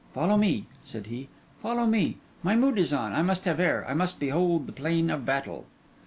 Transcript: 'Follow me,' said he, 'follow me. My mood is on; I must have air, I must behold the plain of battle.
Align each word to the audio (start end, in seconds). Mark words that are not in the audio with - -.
'Follow 0.15 0.35
me,' 0.35 0.65
said 0.81 1.05
he, 1.05 1.27
'follow 1.61 1.85
me. 1.85 2.17
My 2.41 2.55
mood 2.55 2.79
is 2.79 2.91
on; 2.91 3.13
I 3.13 3.21
must 3.21 3.45
have 3.45 3.59
air, 3.59 3.85
I 3.87 3.93
must 3.93 4.19
behold 4.19 4.65
the 4.65 4.73
plain 4.73 5.11
of 5.11 5.25
battle. 5.27 5.67